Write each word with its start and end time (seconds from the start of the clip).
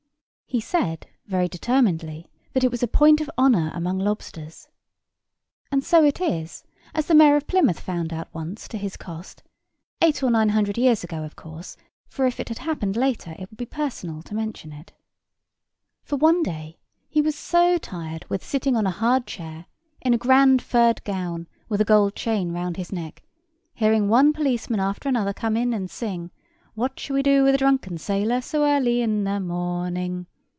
He 0.53 0.59
said 0.59 1.07
very 1.27 1.47
determinedly 1.47 2.29
that 2.51 2.65
it 2.65 2.71
was 2.71 2.83
a 2.83 2.87
point 2.89 3.21
of 3.21 3.31
honour 3.37 3.71
among 3.73 3.99
lobsters. 3.99 4.67
And 5.71 5.81
so 5.81 6.03
it 6.03 6.19
is, 6.19 6.65
as 6.93 7.05
the 7.07 7.15
Mayor 7.15 7.37
of 7.37 7.47
Plymouth 7.47 7.79
found 7.79 8.11
out 8.11 8.27
once 8.33 8.67
to 8.67 8.77
his 8.77 8.97
cost—eight 8.97 10.21
or 10.21 10.29
nine 10.29 10.49
hundred 10.49 10.77
years 10.77 11.05
ago, 11.05 11.23
of 11.23 11.37
course; 11.37 11.77
for 12.05 12.25
if 12.27 12.37
it 12.37 12.49
had 12.49 12.57
happened 12.57 12.97
lately 12.97 13.33
it 13.39 13.49
would 13.49 13.55
be 13.57 13.65
personal 13.65 14.21
to 14.23 14.35
mention 14.35 14.73
it. 14.73 14.91
For 16.03 16.17
one 16.17 16.43
day 16.43 16.77
he 17.07 17.21
was 17.21 17.35
so 17.35 17.77
tired 17.77 18.25
with 18.29 18.43
sitting 18.43 18.75
on 18.75 18.85
a 18.85 18.91
hard 18.91 19.25
chair, 19.25 19.67
in 20.01 20.13
a 20.13 20.17
grand 20.17 20.61
furred 20.61 21.01
gown, 21.05 21.47
with 21.69 21.79
a 21.79 21.85
gold 21.85 22.13
chain 22.13 22.51
round 22.51 22.75
his 22.75 22.91
neck, 22.91 23.23
hearing 23.73 24.09
one 24.09 24.33
policeman 24.33 24.81
after 24.81 25.07
another 25.07 25.31
come 25.31 25.55
in 25.55 25.73
and 25.73 25.89
sing, 25.89 26.29
"What 26.73 26.99
shall 26.99 27.13
we 27.13 27.23
do 27.23 27.43
with 27.43 27.53
the 27.53 27.57
drunken 27.57 27.97
sailor, 27.97 28.41
so 28.41 28.65
early 28.65 28.99
in 29.01 29.23
the 29.23 29.39
morning?" 29.39 30.27